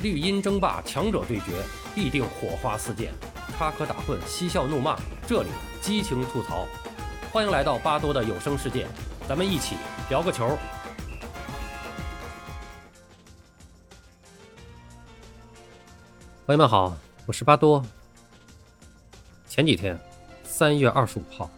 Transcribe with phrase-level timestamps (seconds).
[0.00, 1.60] 绿茵争霸，强者对决，
[1.92, 3.08] 必定火花四溅；
[3.56, 5.48] 插科打诨，嬉笑怒骂，这里
[5.80, 6.68] 激情吐槽。
[7.32, 8.86] 欢迎来到巴多的有声世界，
[9.28, 9.74] 咱们一起
[10.08, 10.56] 聊个球。
[16.46, 16.96] 朋友们好，
[17.26, 17.84] 我是巴多。
[19.48, 19.98] 前几天，
[20.44, 21.50] 三月二十五号，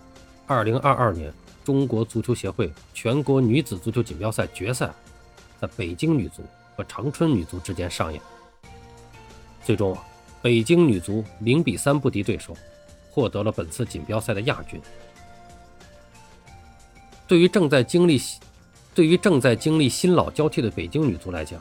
[0.46, 1.30] 二零二二年
[1.62, 4.90] 中国足球协会全国女子足球锦标赛决赛，
[5.60, 6.42] 在北京女足
[6.74, 8.20] 和长春女足之间上演。
[9.64, 9.96] 最终，
[10.42, 12.56] 北京女足零比三不敌对手，
[13.10, 14.80] 获得了本次锦标赛的亚军。
[17.28, 18.20] 对于正在经历，
[18.94, 21.60] 对于正在经历新老交替的北京女足来讲，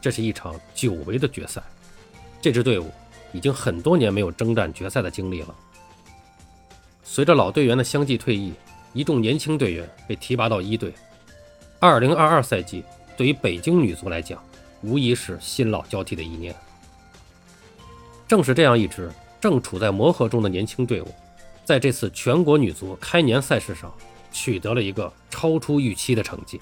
[0.00, 1.62] 这是一场久违的决赛。
[2.42, 2.90] 这支队伍
[3.32, 5.54] 已经很多年没有征战决赛的经历了。
[7.02, 8.52] 随着老队员的相继退役，
[8.92, 10.92] 一众年轻队员被提拔到一队。
[11.80, 12.84] 二零二二赛季
[13.16, 14.42] 对于北京女足来讲，
[14.82, 16.54] 无疑是新老交替的一年。
[18.28, 19.10] 正是这样一支
[19.40, 21.14] 正处在磨合中的年轻队伍，
[21.64, 23.92] 在这次全国女足开年赛事上
[24.32, 26.60] 取得了一个超出预期的成绩。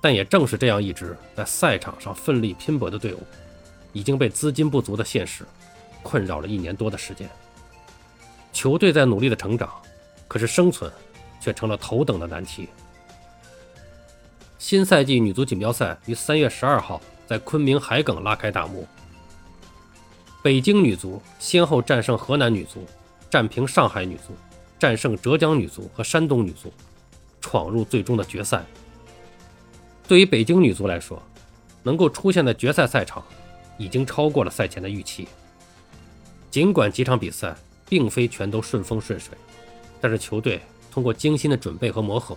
[0.00, 3.22] 但也正是这样一支在赛场上奋力拼搏的队伍，
[3.92, 5.46] 已经被资金不足的现实
[6.02, 7.28] 困扰了一年多的时间。
[8.52, 9.70] 球队在努力的成长，
[10.28, 10.92] 可是生存
[11.40, 12.68] 却成了头等的难题。
[14.58, 18.86] 新赛季女足锦标赛于三月十二号在昆明海埂拉开大幕。
[20.44, 22.84] 北京女足先后战胜河南女足，
[23.30, 24.34] 战平上海女足，
[24.78, 26.70] 战胜浙江女足和山东女足，
[27.40, 28.62] 闯入最终的决赛。
[30.06, 31.22] 对于北京女足来说，
[31.82, 33.24] 能够出现在决赛赛场，
[33.78, 35.26] 已经超过了赛前的预期。
[36.50, 37.56] 尽管几场比赛
[37.88, 39.34] 并非全都顺风顺水，
[39.98, 40.60] 但是球队
[40.92, 42.36] 通过精心的准备和磨合，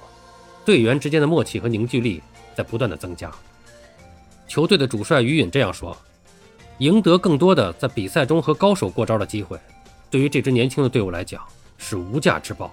[0.64, 2.24] 队员之间的默契和凝聚力
[2.56, 3.30] 在不断的增加。
[4.48, 5.94] 球队的主帅于允这样说。
[6.80, 9.60] 赢得更多的在比赛中和高手过招的机会，
[10.12, 11.42] 对于这支年轻的队伍来讲
[11.78, 12.72] 是无价之宝。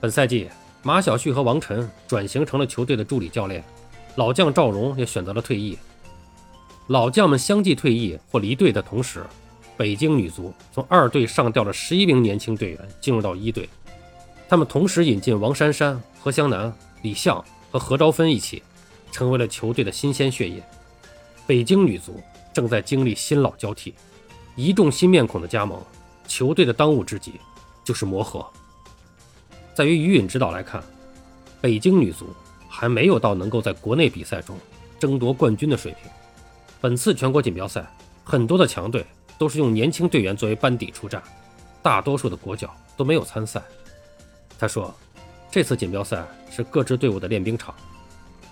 [0.00, 0.48] 本赛季，
[0.84, 3.64] 马晓旭和王晨转型成了球队的助理教练，
[4.14, 5.76] 老将赵荣也选择了退役。
[6.86, 9.26] 老将们相继退役或离队的同时，
[9.76, 13.68] 北京女足从二队上调了十一名年轻队员进入到一队，
[14.48, 16.72] 他们同时引进王珊珊、何湘南、
[17.02, 18.62] 李相和何昭芬一起，
[19.10, 20.62] 成为了球队的新鲜血液。
[21.48, 22.22] 北京女足。
[22.58, 23.94] 正在经历新老交替，
[24.56, 25.80] 一众新面孔的加盟，
[26.26, 27.34] 球队的当务之急
[27.84, 28.44] 就是磨合。
[29.76, 30.82] 在于于允指导来看，
[31.60, 32.34] 北京女足
[32.68, 34.56] 还没有到能够在国内比赛中
[34.98, 36.10] 争夺冠军的水平。
[36.80, 37.88] 本次全国锦标赛，
[38.24, 39.06] 很多的强队
[39.38, 41.22] 都是用年轻队员作为班底出战，
[41.80, 43.62] 大多数的国脚都没有参赛。
[44.58, 44.92] 他说，
[45.48, 47.72] 这次锦标赛是各支队伍的练兵场，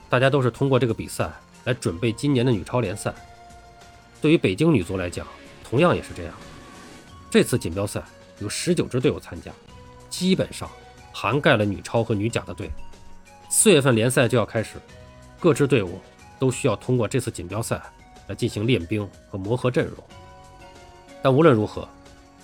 [0.08, 1.28] 大家都是通过这个比赛
[1.64, 3.12] 来准备今年的女超联赛。
[4.20, 5.26] 对于北京女足来讲，
[5.62, 6.34] 同样也是这样。
[7.30, 8.02] 这次锦标赛
[8.38, 9.52] 有十九支队伍参加，
[10.08, 10.70] 基本上
[11.12, 12.70] 涵盖了女超和女甲的队。
[13.48, 14.76] 四月份联赛就要开始，
[15.38, 16.00] 各支队伍
[16.38, 17.80] 都需要通过这次锦标赛
[18.26, 19.96] 来进行练兵和磨合阵容。
[21.22, 21.88] 但无论如何，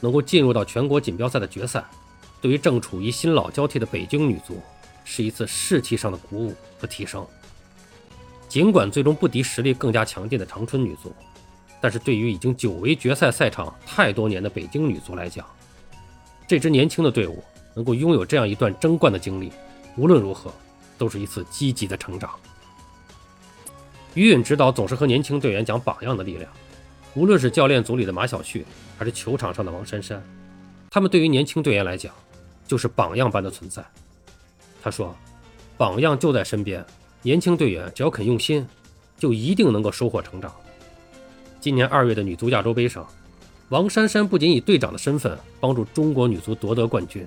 [0.00, 1.84] 能够进入到全国锦标赛的决赛，
[2.40, 4.60] 对于正处于新老交替的北京女足，
[5.04, 7.26] 是一次士气上的鼓舞和提升。
[8.48, 11.14] 尽管最终不敌实力更加强劲的长春女足。
[11.82, 15.44] 但是对于已经久违决赛赛场太多年的北京女足来讲，
[16.46, 17.42] 这支年轻的队伍
[17.74, 19.52] 能够拥有这样一段争冠的经历，
[19.96, 20.52] 无论如何
[20.96, 22.30] 都是一次积极的成长。
[24.14, 26.48] 于允指导总是和年轻队员讲榜样的力量，
[27.14, 28.64] 无论是教练组里的马晓旭，
[28.96, 30.22] 还是球场上的王珊珊，
[30.88, 32.14] 他们对于年轻队员来讲
[32.64, 33.84] 就是榜样般的存在。
[34.80, 35.16] 他说
[35.76, 36.84] ：“榜样就在身边，
[37.22, 38.64] 年轻队员只要肯用心，
[39.18, 40.54] 就一定能够收获成长。”
[41.62, 43.06] 今年二月的女足亚洲杯上，
[43.68, 47.24] 王珊珊不仅以队长的身份帮助中国女足夺得冠军，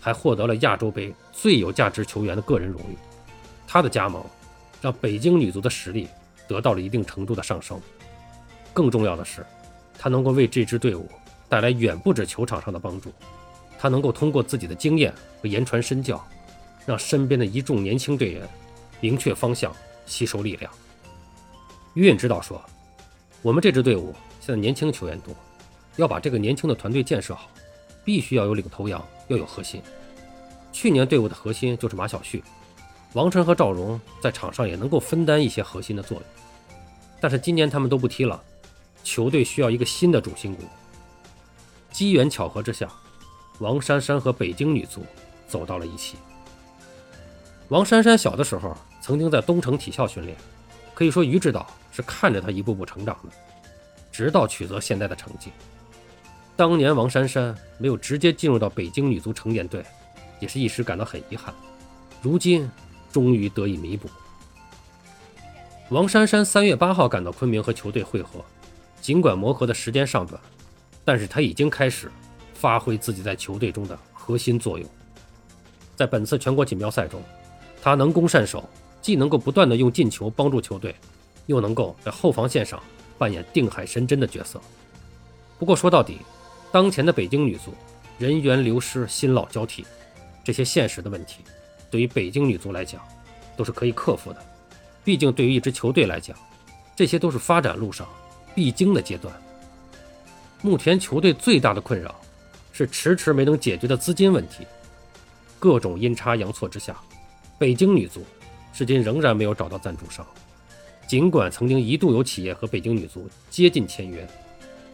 [0.00, 2.96] 还获得了亚洲杯最有价值球员的个人荣誉。
[3.66, 4.24] 她的加盟，
[4.80, 6.06] 让北京女足的实力
[6.46, 7.76] 得到了一定程度的上升。
[8.72, 9.44] 更重要的是，
[9.98, 11.08] 她能够为这支队伍
[11.48, 13.12] 带来远不止球场上的帮助。
[13.76, 15.12] 她能够通过自己的经验
[15.42, 16.24] 和言传身教，
[16.86, 18.48] 让身边的一众年轻队员
[19.00, 19.74] 明确方向，
[20.06, 20.72] 吸收力量。
[21.94, 22.62] 于允指导说。
[23.42, 25.34] 我们这支队伍现在年轻球员多，
[25.96, 27.50] 要把这个年轻的团队建设好，
[28.04, 29.82] 必须要有领头羊，要有核心。
[30.72, 32.42] 去年队伍的核心就是马晓旭、
[33.14, 36.24] 王晨和赵荣，在场上也能够分担一些核心的作用。
[37.20, 38.40] 但是今年他们都不踢了，
[39.02, 40.62] 球队需要一个新的主心骨。
[41.90, 42.88] 机缘巧合之下，
[43.58, 45.04] 王珊珊和北京女足
[45.48, 46.16] 走到了一起。
[47.68, 50.36] 王珊珊小的时候曾经在东城体校训练。
[50.94, 53.30] 可以说，于指导是看着他一步步成长的。
[54.10, 55.50] 直到取得现在的成绩。
[56.54, 59.82] 当年王珊珊没有直接进入到北京女足成年队，
[60.38, 61.52] 也是一时感到很遗憾。
[62.20, 62.70] 如今
[63.10, 64.10] 终于得以弥补。
[65.88, 68.44] 王珊珊三月八号赶到昆明和球队会合，
[69.00, 70.38] 尽管磨合的时间尚短，
[71.06, 72.12] 但是她已经开始
[72.52, 74.86] 发挥自己在球队中的核心作用。
[75.96, 77.22] 在本次全国锦标赛中，
[77.82, 78.68] 她能攻善守，
[79.02, 80.94] 既能够不断的用进球帮助球队，
[81.46, 82.82] 又能够在后防线上
[83.18, 84.58] 扮演定海神针的角色。
[85.58, 86.18] 不过说到底，
[86.70, 87.74] 当前的北京女足
[88.18, 89.84] 人员流失、新老交替，
[90.44, 91.40] 这些现实的问题，
[91.90, 93.02] 对于北京女足来讲，
[93.56, 94.42] 都是可以克服的。
[95.04, 96.36] 毕竟，对于一支球队来讲，
[96.94, 98.08] 这些都是发展路上
[98.54, 99.34] 必经的阶段。
[100.62, 102.14] 目前球队最大的困扰
[102.72, 104.64] 是迟迟没能解决的资金问题。
[105.58, 106.96] 各种阴差阳错之下，
[107.58, 108.24] 北京女足
[108.72, 110.26] 至今仍然没有找到赞助商。
[111.06, 114.26] 尽管曾经一度有企业和北京女足接近签约，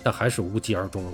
[0.03, 1.13] 但还是无疾而终了。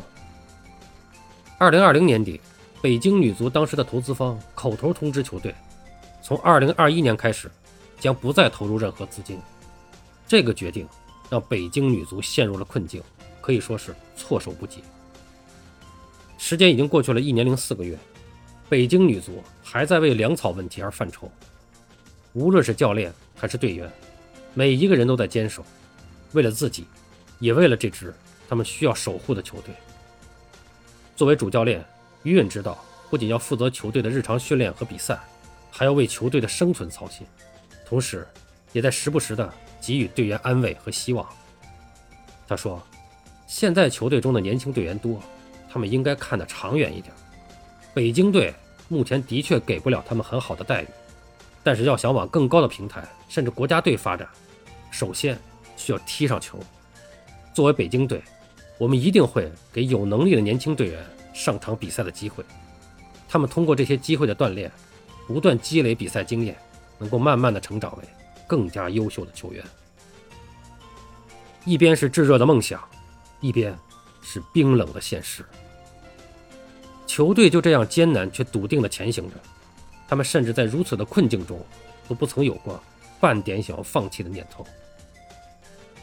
[1.59, 2.41] 二零二零年底，
[2.81, 5.55] 北京女足当时的投资方口头通知球队，
[6.23, 7.51] 从二零二一年开始，
[8.01, 9.39] 将不再投入任何资金。
[10.27, 10.89] 这个决定
[11.29, 13.03] 让北京女足陷入了困境，
[13.43, 14.83] 可以说是措手不及。
[16.39, 17.99] 时间已经过去了一年零四个月，
[18.69, 21.31] 北京女足还在为粮草问题而犯愁。
[22.35, 23.89] 无论是教练还是队员，
[24.55, 25.65] 每一个人都在坚守，
[26.33, 26.85] 为了自己，
[27.39, 28.13] 也为了这支
[28.49, 29.73] 他们需要守护的球队。
[31.15, 31.85] 作为主教练，
[32.25, 35.17] 于允知道，不仅要负责球队的日常训练和比赛，
[35.71, 37.25] 还要为球队的生存操心，
[37.87, 38.27] 同时，
[38.73, 41.25] 也在时不时的给予队员安慰和希望。
[42.49, 42.83] 他说
[43.47, 45.23] ：“现在球队中的年轻队员多，
[45.71, 47.15] 他们应该看得长远一点。
[47.95, 48.53] 北京队
[48.89, 50.87] 目前的确给不了他们很好的待遇，
[51.65, 54.29] 但是要想往更高的平台，甚至国家队发展，
[54.93, 55.37] 首先
[55.77, 56.61] 需要踢上球。
[57.53, 58.23] 作为北京队。”
[58.77, 61.01] 我们一定会给有能力的年轻队员
[61.33, 62.45] 上场比赛的机会，
[63.29, 64.69] 他们通过这些机会的锻炼，
[65.29, 66.59] 不断积累比赛经验，
[66.99, 68.05] 能够慢慢的成长为
[68.49, 69.65] 更加优秀的球员。
[71.65, 72.83] 一边是炙热的梦想，
[73.41, 73.73] 一边
[74.21, 75.45] 是冰冷的现实。
[77.07, 79.37] 球队就这样艰难却笃定的前行着，
[80.07, 81.59] 他们甚至在如此的困境中，
[82.09, 82.83] 都不曾有过
[83.21, 84.67] 半点想要放弃的念头。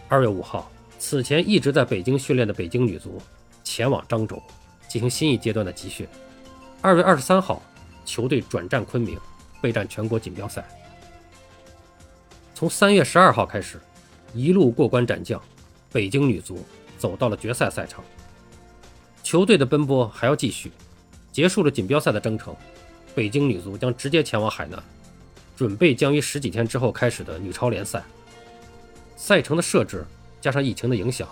[0.07, 0.71] 二月五号。
[1.03, 3.19] 此前一直在北京训练的北京女足
[3.63, 4.39] 前往漳州
[4.87, 6.07] 进行新一阶段的集训。
[6.79, 7.59] 二月二十三号，
[8.05, 9.17] 球队转战昆明
[9.59, 10.63] 备战全国锦标赛。
[12.53, 13.81] 从三月十二号开始，
[14.31, 15.41] 一路过关斩将，
[15.91, 16.63] 北京女足
[16.99, 18.03] 走到了决赛赛场。
[19.23, 20.71] 球队的奔波还要继续。
[21.31, 22.55] 结束了锦标赛的征程，
[23.15, 24.81] 北京女足将直接前往海南，
[25.55, 28.03] 准备将于十几天之后开始的女超联赛。
[29.15, 30.05] 赛程的设置。
[30.39, 31.29] 加上疫情的影响，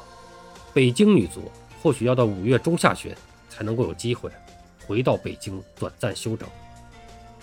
[0.71, 3.11] 北京女足或许要到五月中下旬
[3.49, 4.29] 才能够有机会
[4.85, 6.47] 回到北京短暂休整。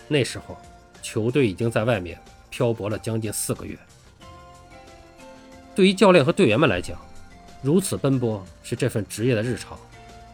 [0.06, 0.56] 那时候，
[1.02, 2.16] 球队已经在外面
[2.50, 3.76] 漂泊了将近四个月。
[5.74, 6.96] 对于教练和队员们来讲，
[7.62, 9.76] 如此奔波是这份职业的日常。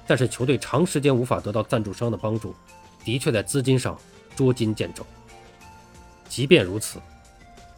[0.06, 2.54] 但是，球队长时间无法得到赞助商的帮助，
[3.04, 3.98] 的确在资金上
[4.36, 5.06] 捉襟见肘。
[6.28, 6.98] 即便如此，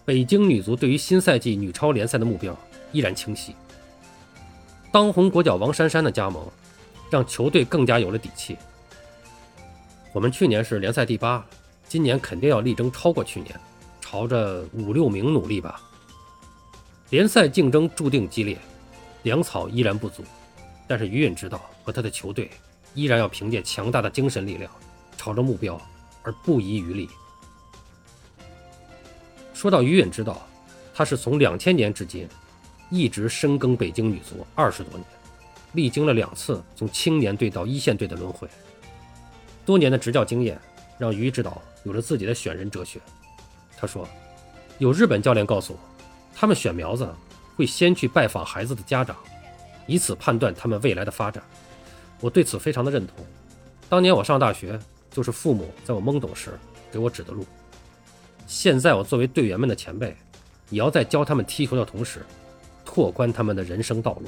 [0.05, 2.57] 北京女足对于新赛季女超联赛的目标。
[2.93, 3.57] 依然清晰。
[4.93, 6.49] 当红国脚王珊珊的加盟，
[7.11, 8.57] 让球队更加有了底气。
[10.13, 11.45] 我们去年是联赛第八，
[11.89, 13.59] 今年肯定要力争超过去年，
[14.01, 15.81] 朝着五六名努力吧。
[17.11, 18.57] 联赛竞争注定激烈，
[19.25, 20.23] 粮草依然不足，
[20.87, 22.49] 但是于允知道和他的球队
[22.95, 24.71] 依然要凭借强大的精神力量，
[25.25, 25.81] 朝着目标
[26.23, 27.09] 而不遗余力。
[29.55, 30.47] 说到于允知道，
[30.93, 32.29] 他是从两千年至今。
[32.91, 35.05] 一直深耕北京女足二十多年，
[35.73, 38.47] 历经了两次从青年队到一线队的轮回，
[39.65, 40.61] 多年的执教经验
[40.99, 43.01] 让于指导有了自己的选人哲学。
[43.77, 44.07] 他说
[44.79, 45.79] ：“有日本教练告诉我，
[46.35, 47.09] 他们选苗子
[47.57, 49.17] 会先去拜访孩子的家长，
[49.87, 51.43] 以此判断他们未来的发展。
[52.21, 53.17] 我对此非常的认同。
[53.89, 54.79] 当年我上大学，
[55.15, 56.59] 就是父母在我懵懂时
[56.93, 57.47] 给我指的路。
[58.47, 60.15] 现在我作为队员们的前辈，
[60.69, 62.21] 也要在教他们踢球的同时。”
[62.85, 64.25] 拓宽他们的人生道路。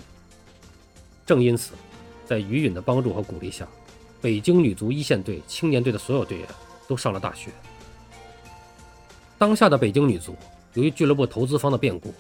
[1.27, 1.73] 正因此，
[2.25, 3.69] 在于允的帮助和鼓励下，
[4.21, 6.49] 北京女足一线队、青年队的所有队员
[6.89, 7.51] 都上了大学。
[9.39, 10.35] 当下的北京女足，
[10.75, 12.13] 由于俱乐部投资方的变故，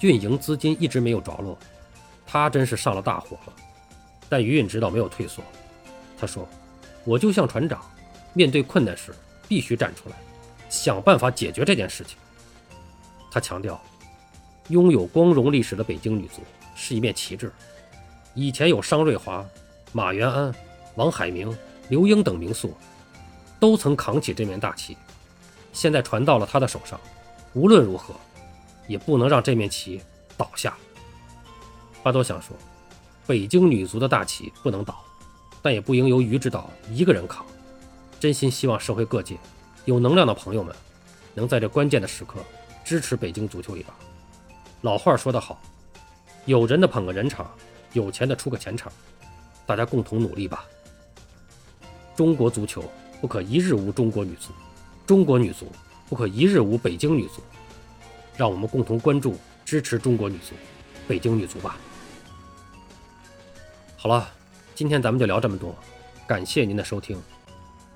[0.00, 1.56] 运营资金一直没有着落，
[2.26, 3.52] 她真是上了大火了。
[4.28, 5.40] 但于允指导没有退缩，
[6.18, 6.46] 他说
[7.06, 7.80] ：“我就像船长，
[8.36, 9.12] 面对困难时
[9.48, 10.16] 必须站出来，
[10.68, 12.16] 想办法解决这件事情。”
[13.32, 13.82] 他强调。
[14.68, 16.42] 拥有光荣历史的北京女足
[16.74, 17.52] 是一面旗帜，
[18.34, 19.46] 以前有商瑞华、
[19.92, 20.52] 马元安、
[20.96, 21.56] 王海明、
[21.88, 22.76] 刘英等名宿，
[23.60, 24.96] 都曾扛起这面大旗，
[25.72, 27.00] 现在传到了他的手上，
[27.52, 28.12] 无论如何，
[28.88, 30.02] 也不能让这面旗
[30.36, 30.76] 倒下。
[32.02, 32.56] 巴多想说，
[33.24, 35.00] 北京女足的大旗不能倒，
[35.62, 37.46] 但也不应由于指导一个人扛。
[38.18, 39.36] 真心希望社会各界
[39.84, 40.74] 有能量的朋友们，
[41.34, 42.40] 能在这关键的时刻
[42.84, 43.94] 支持北京足球一把。
[44.82, 45.60] 老话说得好，
[46.44, 47.50] 有人的捧个人场，
[47.92, 48.90] 有钱的出个钱场，
[49.66, 50.64] 大家共同努力吧。
[52.16, 52.82] 中国足球
[53.20, 54.52] 不可一日无中国女足，
[55.06, 55.70] 中国女足
[56.08, 57.42] 不可一日无北京女足。
[58.36, 60.54] 让我们共同关注、支持中国女足、
[61.08, 61.78] 北京女足吧。
[63.96, 64.28] 好了，
[64.74, 65.74] 今天咱们就聊这么多，
[66.26, 67.18] 感谢您的收听。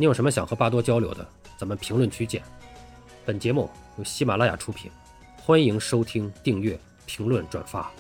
[0.00, 1.28] 你有什么想和巴多交流的，
[1.58, 2.42] 咱们评论区见。
[3.22, 4.90] 本节目由喜马拉雅出品，
[5.36, 7.90] 欢迎收听、订阅、评论、转发。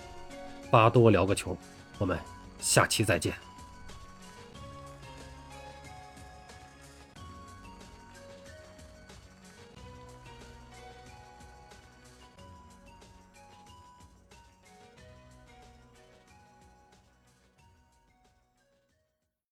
[0.70, 1.54] 巴多聊个球，
[1.98, 2.18] 我们
[2.58, 3.34] 下期再见。